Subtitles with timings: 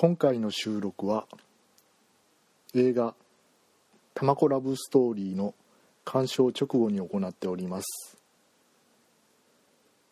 [0.00, 1.26] 今回の収録は
[2.72, 3.16] 映画
[4.14, 5.56] 「たまこラブストーリー」の
[6.04, 8.16] 鑑賞直後に行っております。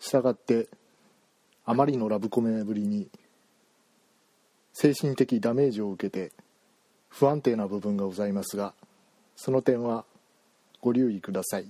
[0.00, 0.68] したがって
[1.64, 3.08] あまりのラブコメぶりに
[4.72, 6.32] 精神的ダメージを受けて
[7.08, 8.74] 不安定な部分がございますが
[9.36, 10.04] その点は
[10.80, 11.68] ご留意ください。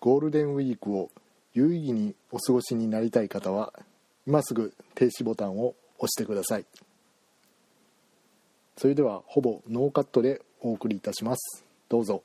[0.00, 1.12] ゴールデンウィークを
[1.52, 3.72] 有意義にお過ごしになりたい方は
[4.26, 6.66] 今すぐ停止ボタンを押してください。
[8.76, 11.64] それではほぼノーカットでお送りいたします。
[11.88, 12.22] どうぞ。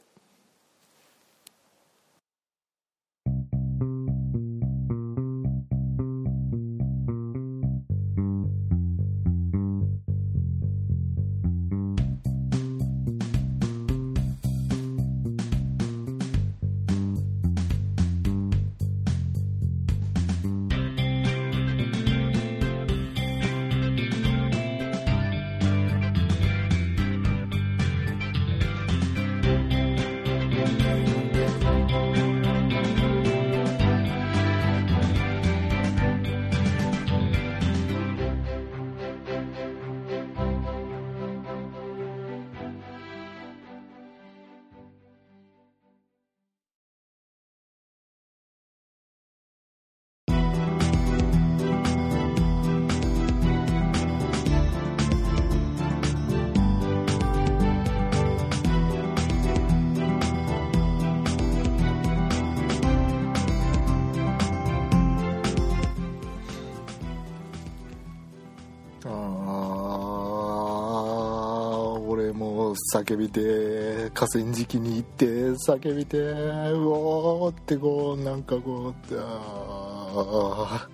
[72.93, 80.87] 叫びて河川敷に行って叫びてうおーってこうなんかこうあ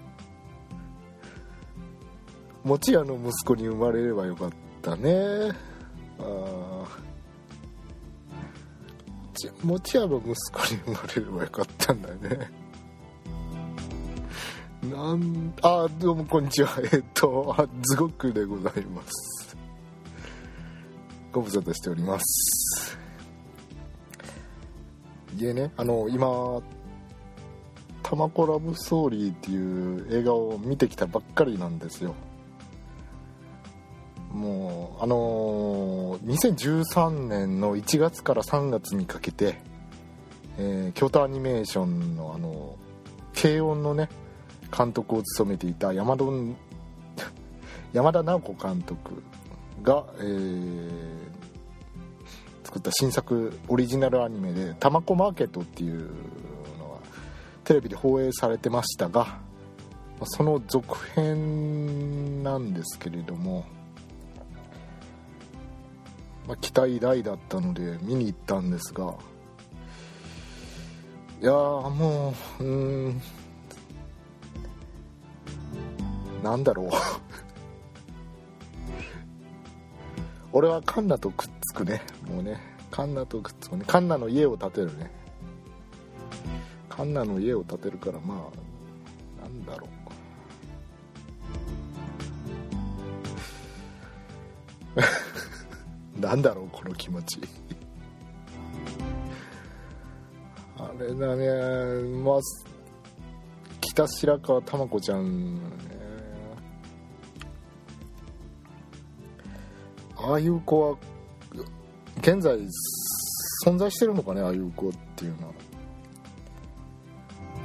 [2.63, 5.51] 餅屋の息子に生まれればよかったね。
[6.19, 6.85] あ
[9.63, 12.51] 餅屋の息子に生まれればよかったんだよね。
[14.83, 16.69] なんあどうもこんにちは。
[16.91, 19.36] えっとあズゴックでございます。
[21.37, 22.97] ご無沙汰しております。
[25.35, 26.27] でねあの今
[28.01, 32.15] 「たまこラブストーリー」っていう映画を見てきたばっかりなんですよ。
[34.31, 39.59] もうあのー2013年の1月から3月にかけて、
[40.57, 42.75] えー京都アニメーションのあの
[43.39, 44.09] 軽音のね
[44.75, 46.23] 監督を務めていた山田
[47.93, 49.21] 山田直子監督
[49.83, 51.26] が、えー
[52.77, 56.01] 作った新作オリジナルアニメで「たまこマーケット」っていう
[56.77, 56.99] のが
[57.63, 59.39] テレビで放映されてましたが
[60.23, 63.65] その続編なんですけれども、
[66.47, 69.15] まあ、期待大だったので見に行ったんですが
[71.41, 73.21] いやもううん
[76.43, 76.89] なんだろう。
[80.57, 82.01] 俺はカンナとくっつくね。
[82.27, 82.59] もうね
[82.89, 83.83] カンナとくっつくね。
[83.85, 85.11] カンナの家を建てるね。
[86.89, 88.49] カンナの家を建てるからま
[89.39, 89.87] あなんだろ
[96.17, 96.19] う。
[96.19, 97.39] なんだろうこの気持ち。
[100.79, 102.23] あれだね。
[102.23, 102.39] まあ
[103.81, 105.59] 北白川たま子ちゃん
[110.27, 110.97] ああいう子は
[112.19, 112.59] 現在
[113.65, 115.53] 存在してるのかねああいう子っていうのは。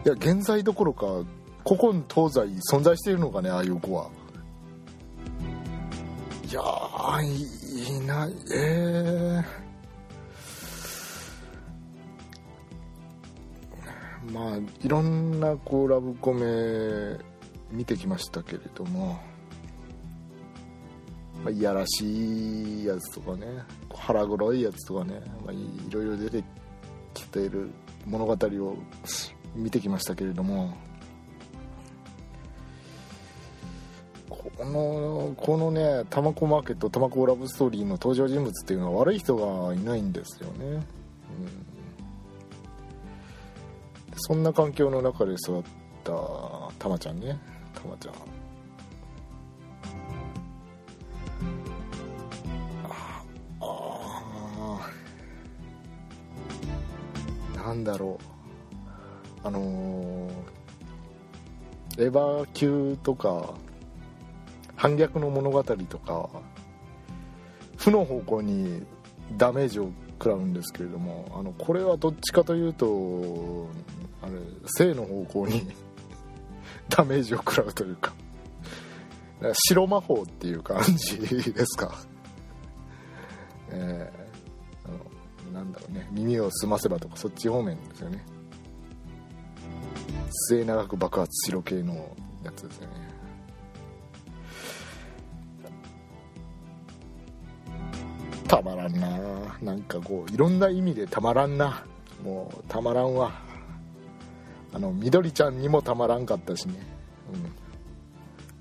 [0.04, 1.24] いや現在どころか
[1.64, 2.40] 古今東西
[2.74, 4.08] 存在しているのかねああいう子は。
[6.48, 6.62] いや
[7.22, 9.44] いいないえー。
[14.32, 17.19] まあいろんなこうラブコメ
[17.72, 19.19] 見てきましたけれども、
[21.42, 23.46] まあ、いやらしいやつとかね
[23.92, 25.58] 腹黒いやつとかね、まあ、い
[25.90, 26.44] ろいろ出て
[27.14, 27.70] きている
[28.06, 28.76] 物語を
[29.54, 30.76] 見てきましたけれども
[34.28, 40.82] このこのねタマコマーケットタマコラブストーリーの登場人物っていうのは悪い人がいないんですよね、うん、
[44.16, 45.62] そんな環境の中で育っ
[46.04, 46.12] た
[46.78, 47.38] たまちゃんね。
[47.74, 48.41] たまちゃん。
[57.84, 58.19] だろ
[59.44, 59.46] う。
[59.46, 60.52] あのー
[61.99, 63.52] エヴァ級とか
[64.76, 66.29] 反逆の物語とか
[67.76, 68.82] 負の方向に
[69.37, 73.69] ダメージを食らうんですけれどもあのこれはどっちかというと
[74.23, 74.32] あれ
[74.67, 75.67] 性の方向に
[76.88, 78.14] ダメージを食らうというか
[79.69, 82.05] 白魔法っていう感じですか。
[83.70, 84.21] えー、
[85.52, 86.08] なんだろうね。
[86.12, 88.25] 耳を澄ませばとかそっち方面ですよね。
[90.49, 91.94] 末永く爆発しろ系の
[92.43, 93.12] やつですよね。
[98.49, 99.19] たまらんな。
[99.62, 101.84] なんかこういろんな意味でたまらんな。
[102.25, 103.32] もうたまらんわ。
[104.75, 106.75] あの緑ちゃんにもたまらんかったしね。
[107.32, 107.62] うん。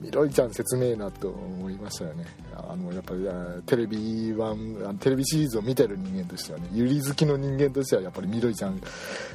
[0.01, 2.25] みどりちゃん説明なと思いましたよね。
[2.55, 3.27] あのやっぱり
[3.65, 8.81] テレビ版テレビシリーズを見てる人間としてはねゆり好きの人間としてはやっぱりみどりちゃん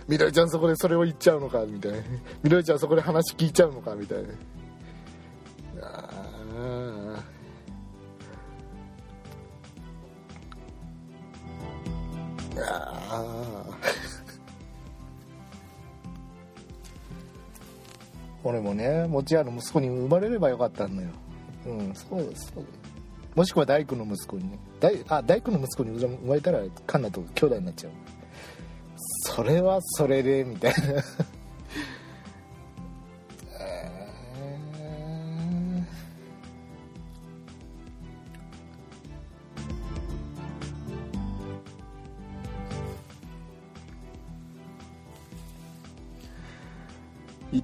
[0.09, 1.99] みどりちゃんそこでそれを言っちゃうのかみたいな。
[2.43, 4.29] みどりちゃんそこで話聞いちゃうのかみたいな。
[18.47, 21.09] 俺もね持ち屋の息子に生まれればよかったのよ。
[21.67, 22.65] うんそうですそう。
[22.65, 22.77] です
[23.35, 24.59] もしくは大工の息子にね。
[24.81, 27.93] 大あ大工の息子に生まれたらカンナと兄弟になっちゃう。
[29.35, 31.03] それはそれでみたいな。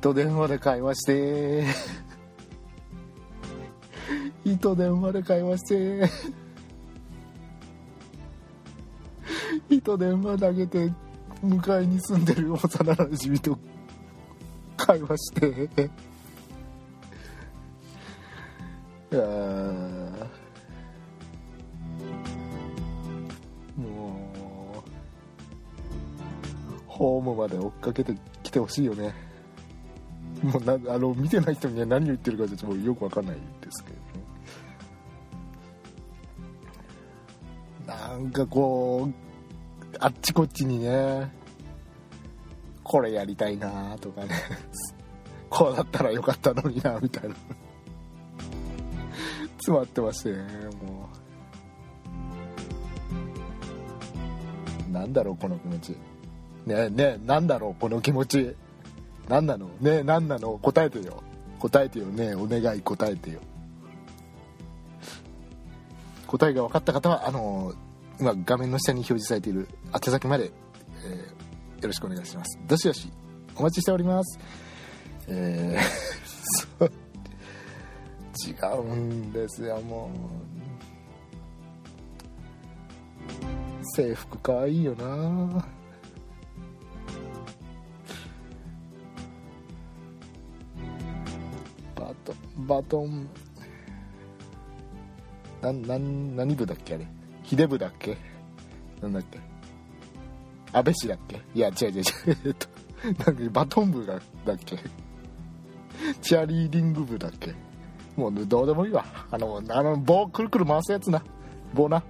[0.02, 1.64] 糸電話で会話して。
[4.44, 6.10] 糸電話で会話して。
[9.70, 10.92] 糸電話投げて
[11.40, 13.56] 向かいに住んでる幼なじみと
[14.76, 15.70] 会話して。
[19.12, 19.22] いや
[23.76, 24.32] も
[24.80, 24.82] う
[26.88, 29.30] ホームまで追っかけてきてほしいよね。
[30.44, 33.40] もうなあの見てない人には何を言ってるかちょっとよくわかんないで
[33.70, 33.96] すけど。
[33.96, 34.02] ね、
[37.86, 39.14] なんかこう
[40.00, 41.32] あっちこっちにね
[42.82, 44.30] これやりたいなとかね。
[45.48, 47.36] こうだったらよかったのになみたいな。
[49.58, 50.38] 詰まってましてね
[50.82, 51.08] も
[54.90, 54.92] う。
[54.92, 55.90] なんだろうこの気持ち。
[56.66, 58.56] ねえねえなんだろうこの気持ち。
[59.28, 59.66] 何なの？
[59.80, 60.58] ねえ何なの？
[60.58, 61.22] 答えてよ。
[61.58, 62.06] 答えてよ。
[62.06, 62.80] ねお願い。
[62.80, 63.40] 答えてよ。
[66.26, 67.74] 答えが分かった方はあの
[68.18, 70.50] 今画面の下に表示されている宛先まで、
[71.04, 72.58] えー、よろしくお願いします。
[72.66, 73.10] どしどし
[73.54, 74.38] お待ちしております。
[75.28, 76.90] えー、
[78.48, 80.52] 違うんですよもう。
[83.94, 85.66] 制服かわいいよな。
[92.72, 93.28] バトン。
[95.60, 97.06] なな何部だっけあれ？
[97.44, 98.16] 秀部だっけ？
[99.02, 99.38] なんだっけ？
[100.72, 101.42] 安倍氏だっけ？
[101.54, 102.02] いや違う違う違う。
[102.46, 102.66] えっと
[103.26, 104.20] なんかバトン部だっ
[104.64, 104.78] け？
[106.22, 107.54] チアリーディング部だっけ？
[108.16, 109.04] もうどうでもいいわ。
[109.30, 111.22] あのあの棒くるくる回すやつな。
[111.74, 112.02] 棒な。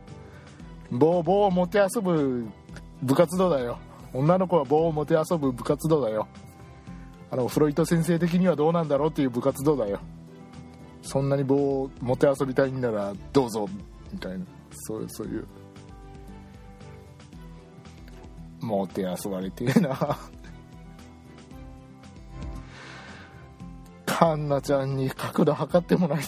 [0.92, 2.46] 棒棒を持て遊ぶ
[3.02, 3.78] 部活動だよ。
[4.14, 6.28] 女の子は棒を持て遊ぶ部活動だよ。
[7.32, 10.00] あのフロイト先生的にはどうなんだろうっていう部活動だよ。
[11.02, 13.68] そんなに棒を持て遊びたいんならどうぞ
[14.12, 14.44] みたいな。
[14.72, 15.46] そうそういう。
[18.60, 20.18] もて遊ばれてえな。
[24.06, 26.26] カンナちゃんに角度測ってもらえて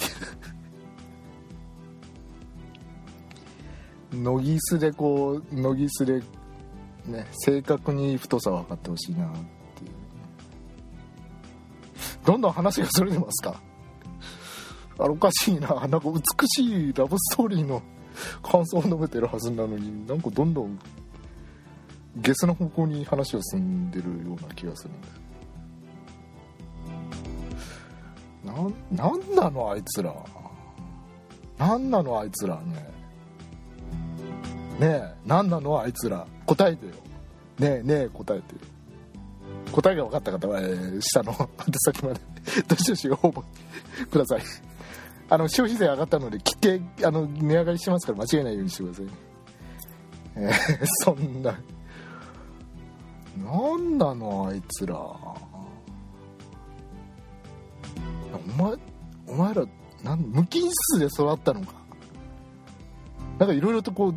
[4.17, 6.21] るノギスでこうノギスで
[7.07, 9.91] ね正確に太さを測ってほしいなっていう。
[12.25, 13.61] どんどん話がそれてますか？
[14.99, 17.83] あおかしいななんか美しいラブストーリーの
[18.43, 20.79] 感想を述べてるはずなのになんかどんどん
[22.17, 25.25] ゲスの方向に話を進んでるような気がするんです
[28.45, 30.15] ななんなのあいつら
[31.59, 32.95] なんなのあいつらね
[34.79, 36.93] ねえなんなのあいつら答えてよ
[37.59, 38.61] ねえねえ答えてよ
[39.73, 41.49] 答えが分かった方は、えー、下の宛
[41.85, 42.21] 先まで
[42.69, 43.43] どしどし応募
[44.11, 44.43] ください
[45.31, 49.07] あの消費税上がったので切ってあの値上がりしてますから間違えないようにしてください、
[50.37, 51.59] えー、 そんな。
[53.37, 54.95] なんなのあいつら。
[54.97, 55.43] お
[58.57, 58.77] 前
[59.27, 59.65] お前ら
[60.03, 61.73] なん無菌室で育ったのか。
[63.39, 64.15] なんかいろいろとこ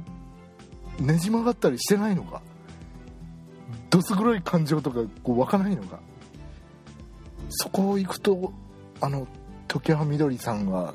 [0.99, 2.41] うねじ曲がったりしてないのか。
[3.89, 5.99] どす黒い感情とかこう湧かないのか。
[7.49, 8.51] そこを行くと
[8.99, 9.27] あの
[9.67, 10.93] 時葉みどりさんは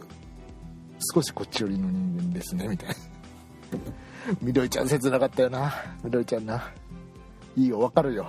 [1.15, 2.95] 少しこっち寄りの人間ですねみたいな。
[4.41, 5.75] みどりちゃん切なかったよな。
[6.05, 6.71] みどりちゃんな。
[7.57, 8.27] いいよわかるよ。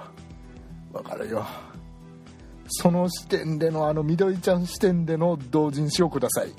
[0.91, 1.45] わかるよ。
[2.67, 6.49] その視点でのあのみどりちゃん視点での同人誌をください。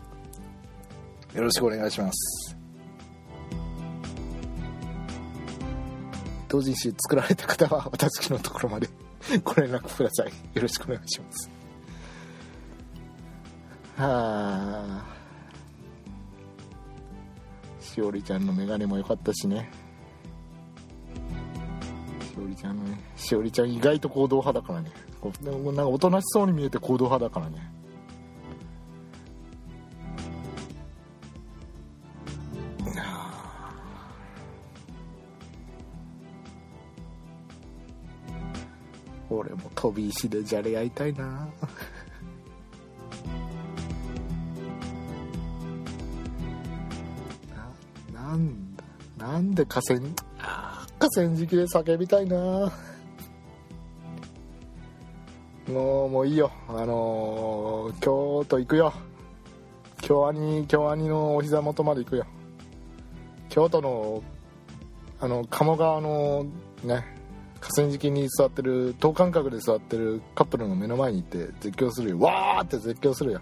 [1.37, 2.57] よろしくお願いします。
[6.49, 8.89] 同人誌作られた方は私のところまで
[9.43, 10.29] ご連絡ください。
[10.29, 11.64] よろしくお願いします。
[13.97, 15.05] はあ。
[17.81, 19.71] しおりちゃんの眼鏡も良かったしね。
[22.21, 24.91] しおりちゃんのねしおりちゃん意外と行動派だからね。
[25.21, 27.71] こうなんかおとなしそうに見えて行動派だからね。
[39.31, 41.49] 俺も飛び石でじゃれ合いたいな。
[49.35, 49.99] なんで河川
[51.01, 52.73] 河川敷で叫びたいな。
[55.69, 56.53] もうもういいよ。
[56.69, 58.93] あのー京都行くよ。
[60.03, 62.27] 京アニ京アニのお膝元まで行くよ。
[63.49, 64.23] 京都の
[65.19, 66.47] あの鴨川の
[66.85, 67.05] ね
[67.59, 72.21] 河川敷に座ってる等間隔で座ってるカップルの目の前に行って絶叫するよ。
[72.21, 73.41] わーって絶叫するよ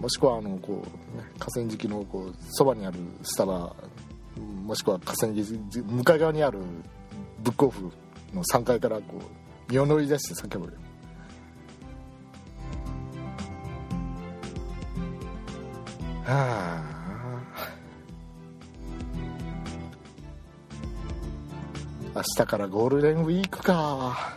[0.00, 0.82] もしくはあのこ
[1.14, 3.74] う、ね、河川敷のこうそばにあるスタバ
[4.64, 6.58] もしくは河川敷向かい側にある
[7.42, 7.90] ブックオフ
[8.32, 10.66] の3階からこう身を乗り出して叫ぶ。
[16.24, 17.00] はあ。
[22.14, 24.36] 明日からゴールデンウィークか。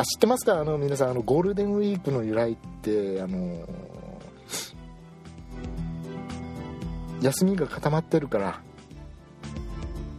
[0.00, 0.58] あ知ってますか？
[0.58, 3.68] あの皆さんあのゴールデンウィークの由来ってあの
[7.20, 8.62] 休みが固まってるから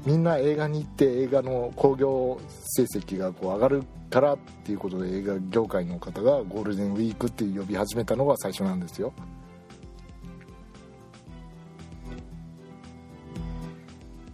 [0.06, 2.40] みんな映画に行って映画の興行
[2.76, 9.14] 成績がこう上がるからっていうことで映画業界の方がゴールデンウィークって呼び始めたのが最初なんですよ。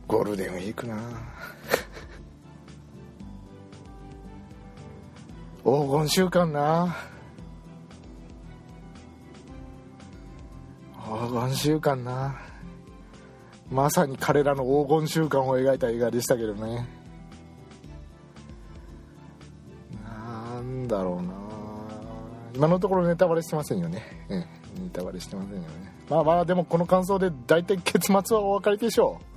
[0.10, 0.98] ゴールデンウィークな
[5.68, 6.96] 黄金週間な。
[10.96, 12.40] 黄金週間な。
[13.70, 16.88] まさに彼らの黄金週間を描いた映画でしたけどね。
[20.06, 21.34] なんだろうな。
[22.56, 24.38] 今のところネタバレしてませんよね、ええ、
[24.82, 25.68] ネタバレしてませんよね。
[26.10, 29.37] まあまあでもこの感想で大体結末はお分かりでしょう。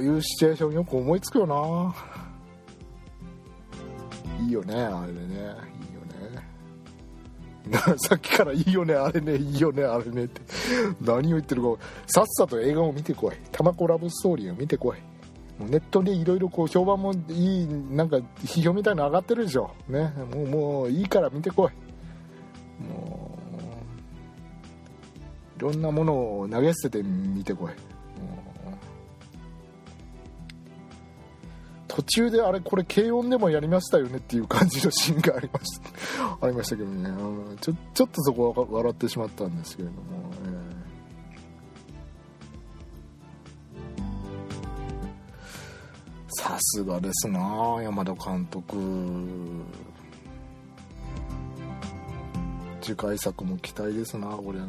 [0.00, 1.94] いうシチュエーションよく思いつくよな。
[4.40, 5.20] いいよねあれね。
[5.20, 5.50] いいよ
[7.66, 7.98] ね。
[7.98, 9.36] さっきからいいよねあれね。
[9.36, 10.40] いいよねあれねって。
[11.00, 11.68] 何を言ってるか。
[12.06, 14.98] さっさと映画を見てこい「タマコラブストーリー」を見てこい。
[15.60, 19.70] もうネットでいろいろこう評判もいいなんか批評みたいなの上がってるでしょ。
[19.88, 20.12] ね。
[20.34, 22.82] もうもういいから見てこい。
[22.82, 23.38] も
[25.58, 27.89] ういろんなものを投げ捨てて見てこい。
[31.90, 36.46] 途中であれこれ軽音でもやりましたよねっていう感じのシーンがありました。
[36.46, 37.10] ありましたけどね。
[37.60, 40.00] ちょちょっとそこは笑ってしまったんですけれども、
[40.44, 46.42] えー。
[46.42, 47.40] さすがですな
[47.82, 48.76] 山田監督。
[52.80, 54.66] 次回作も期待ですなこれな。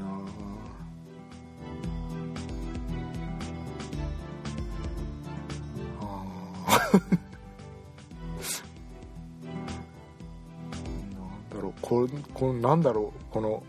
[6.94, 7.10] なん
[11.50, 13.64] だろうここのなんだろうこの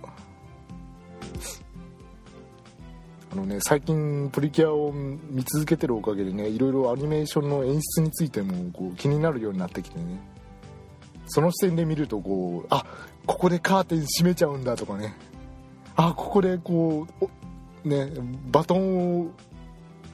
[3.32, 10.20] あのね最近プリキュアを見続けてるおかげでねいろいろアニメーションの演出についてもこう気になるようになってきてね。
[11.28, 12.84] その視点で見るとこうあ
[13.24, 15.14] ここでカーテン閉めちゃうんだとかね。
[15.96, 17.06] あここでこ
[17.84, 18.10] うね
[18.50, 19.30] バトンを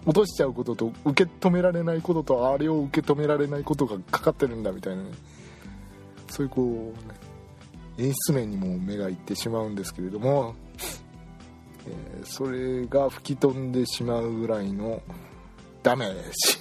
[0.06, 5.10] 落としちゃうことと受け止められないこととあれを受け止められないことがかかってるんだみたいなね。
[6.30, 6.94] そういうこ
[7.98, 10.54] う、ね、演出面にも目がいってしまうんですけれども、
[11.86, 15.02] えー、それが吹き飛んでしまうぐらいの
[15.82, 16.58] ダメージ。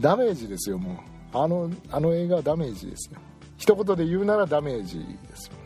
[0.00, 0.94] ダメージですよも
[1.34, 1.38] う。
[1.38, 3.18] あのあの映画はダメージですよ。
[3.56, 5.46] 一言で言うならダメージです。
[5.48, 5.63] よ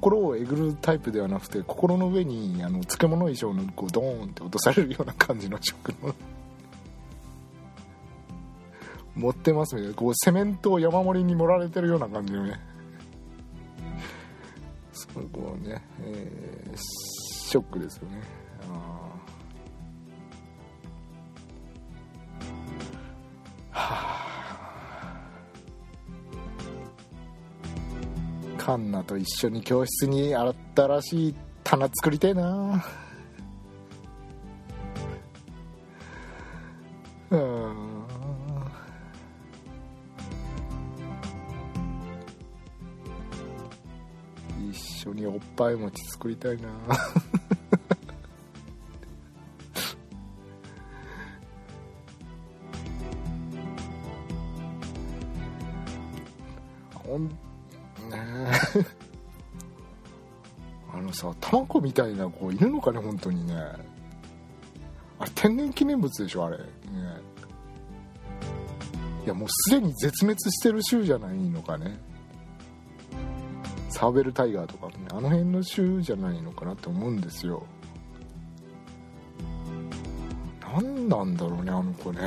[0.00, 6.14] 心をえぐるタイプではなくて心の上にあの漬物衣装のこうドーンって落とされるような感じの食の
[9.14, 9.92] 持ってますね。
[9.92, 12.58] こうセメントを山盛りに盛られてるような感じのね。
[14.92, 18.22] すごいこうね、えー、ショックですよね。
[28.70, 31.34] ハンナと一緒に教室に洗ったらしい
[31.64, 32.84] 棚作りたいな。
[37.30, 38.04] うん。
[44.70, 46.68] 一緒におっぱい餅作りたいな。
[61.50, 63.54] 卵みたいな子いるのかね本当にね。
[65.18, 66.58] あれ天然記念物でしょあれ。
[66.58, 66.64] ね。
[69.24, 71.98] いやもうすでに絶滅してる種じゃないのかね。
[73.88, 77.66] サーベルタイガーとかねあの辺の種じゃないのかなって思うんですよ。
[80.72, 82.20] 何なんだろうねあの子ね。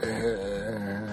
[0.00, 1.03] えー、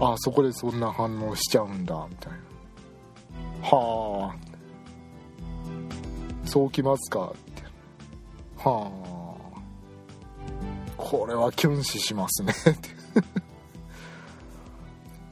[0.00, 2.38] あそこでそんな反応しちゃうんだみたいな。
[3.62, 4.36] はあ。
[6.44, 7.62] そうきますかって。
[8.58, 9.06] はあ。
[10.96, 12.52] これはキュン死しますね。
[12.52, 12.88] って。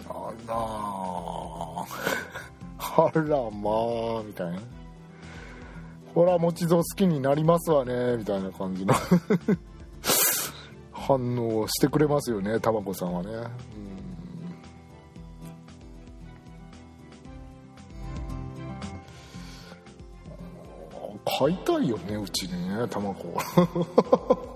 [0.09, 0.95] あらあ。
[2.97, 3.71] らま
[4.21, 4.61] あみたいな。
[6.15, 8.95] ほら餅蔵好きになりますわねみたいな感じの。
[10.93, 13.45] 反応してくれますよねたまこさんはね、うん。
[21.39, 23.35] 買いたいよねうちにね卵。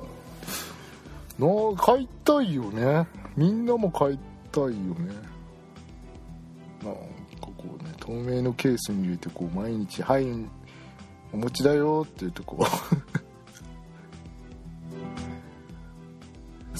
[1.39, 3.07] な買いたいよね。
[3.37, 4.19] みんなも買い
[4.53, 4.79] たいよね。
[6.83, 6.99] なんか
[7.41, 10.27] こうね透明のケースに入れてこう毎日「はい
[11.33, 12.59] お餅だよ」って言うとこ。
[12.61, 12.65] う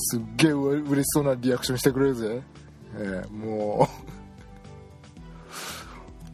[0.01, 2.41] すっげえ嬉しそうなリアクションしてくれるぜ、
[2.95, 3.89] えー、も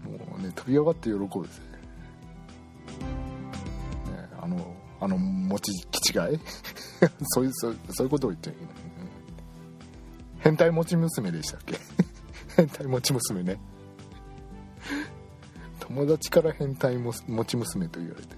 [0.07, 0.09] う。
[0.09, 1.74] もうね飛び上がって喜ぶぜ。
[4.45, 6.41] あのあの餅気違い？
[7.29, 8.57] そういうそういうことを言ってる
[10.39, 11.79] 変態持ち娘でしたっけ？
[12.57, 13.59] 変態持ち娘ね。
[15.81, 18.37] 友達から変態も持ち娘と言われて。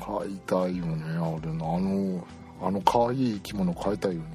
[0.00, 2.26] 飼いたいよねあれあの
[2.62, 4.28] あの可愛い生き物飼いたいよね。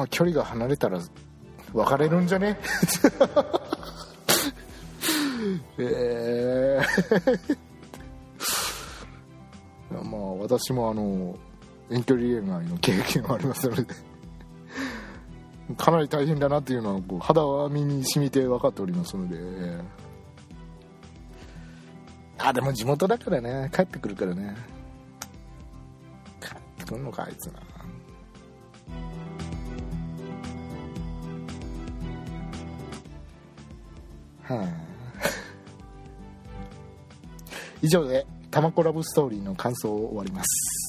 [0.00, 0.98] まあ距離が離れたら
[1.74, 2.58] 別れるんじゃね？
[5.78, 7.58] えー、
[10.04, 11.36] まあ私もあの
[11.90, 13.84] 遠距離恋愛の経験がありますので。
[15.76, 19.38] かなり大変だなっていうのはこう肌は身に染みて分かっておりますので。
[22.38, 23.70] あでも地元だからね。
[23.72, 24.56] 帰ってくるからね。
[26.40, 27.60] 帰ってくるのかあいつな。
[34.54, 34.68] はあ、
[37.82, 40.79] 以上で「たまこラブストーリー」の感想を終わります。